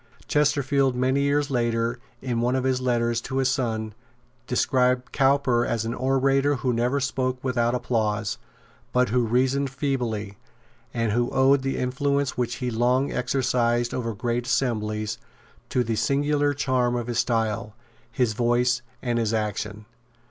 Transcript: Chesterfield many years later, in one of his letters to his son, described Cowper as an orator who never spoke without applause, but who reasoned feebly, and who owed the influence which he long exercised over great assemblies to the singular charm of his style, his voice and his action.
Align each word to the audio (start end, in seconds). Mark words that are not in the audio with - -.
Chesterfield 0.27 0.95
many 0.95 1.21
years 1.21 1.51
later, 1.51 1.99
in 2.23 2.41
one 2.41 2.55
of 2.55 2.63
his 2.63 2.81
letters 2.81 3.21
to 3.21 3.37
his 3.37 3.49
son, 3.51 3.93
described 4.47 5.11
Cowper 5.11 5.63
as 5.63 5.85
an 5.85 5.93
orator 5.93 6.55
who 6.55 6.73
never 6.73 6.99
spoke 6.99 7.37
without 7.43 7.75
applause, 7.75 8.39
but 8.93 9.09
who 9.09 9.21
reasoned 9.27 9.69
feebly, 9.69 10.39
and 10.91 11.11
who 11.11 11.29
owed 11.29 11.61
the 11.61 11.77
influence 11.77 12.35
which 12.35 12.55
he 12.55 12.71
long 12.71 13.11
exercised 13.11 13.93
over 13.93 14.15
great 14.15 14.47
assemblies 14.47 15.19
to 15.69 15.83
the 15.83 15.95
singular 15.95 16.55
charm 16.55 16.95
of 16.95 17.05
his 17.05 17.19
style, 17.19 17.75
his 18.11 18.33
voice 18.33 18.81
and 19.03 19.19
his 19.19 19.35
action. 19.35 19.85